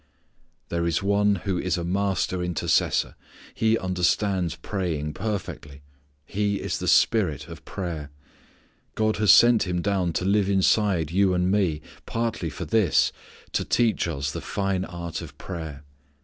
There 0.69 0.87
is 0.87 1.03
One 1.03 1.35
who 1.45 1.59
is 1.59 1.77
a 1.77 1.83
master 1.83 2.41
intercessor. 2.41 3.13
He 3.53 3.77
understands 3.77 4.55
praying 4.55 5.13
perfectly. 5.13 5.83
He 6.25 6.55
is 6.55 6.79
the 6.79 6.87
Spirit 6.87 7.47
of 7.47 7.63
prayer. 7.65 8.09
God 8.95 9.17
has 9.17 9.31
sent 9.31 9.67
Him 9.67 9.79
down 9.79 10.11
to 10.13 10.25
live 10.25 10.49
inside 10.49 11.11
you 11.11 11.35
and 11.35 11.51
me, 11.51 11.81
partly 12.07 12.49
for 12.49 12.65
this, 12.65 13.11
to 13.51 13.63
teach 13.63 14.07
us 14.07 14.31
the 14.31 14.41
fine 14.41 14.85
art 14.85 15.21
of 15.21 15.37
prayer. 15.37 15.83